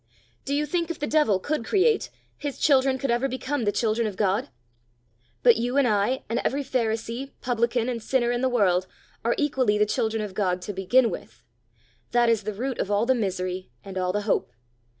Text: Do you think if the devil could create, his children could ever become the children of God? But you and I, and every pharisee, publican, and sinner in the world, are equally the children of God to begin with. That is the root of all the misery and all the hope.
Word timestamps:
Do 0.45 0.55
you 0.55 0.65
think 0.65 0.89
if 0.89 0.97
the 0.97 1.05
devil 1.05 1.37
could 1.39 1.63
create, 1.63 2.09
his 2.35 2.57
children 2.57 2.97
could 2.97 3.11
ever 3.11 3.27
become 3.27 3.65
the 3.65 3.71
children 3.71 4.07
of 4.07 4.15
God? 4.17 4.49
But 5.43 5.57
you 5.57 5.77
and 5.77 5.87
I, 5.87 6.23
and 6.27 6.39
every 6.43 6.63
pharisee, 6.63 7.33
publican, 7.41 7.87
and 7.87 8.01
sinner 8.01 8.31
in 8.31 8.41
the 8.41 8.49
world, 8.49 8.87
are 9.23 9.35
equally 9.37 9.77
the 9.77 9.85
children 9.85 10.23
of 10.23 10.33
God 10.33 10.59
to 10.63 10.73
begin 10.73 11.11
with. 11.11 11.43
That 12.13 12.29
is 12.29 12.45
the 12.45 12.53
root 12.55 12.79
of 12.79 12.89
all 12.89 13.05
the 13.05 13.13
misery 13.13 13.69
and 13.83 13.95
all 13.95 14.11
the 14.11 14.21
hope. 14.21 14.51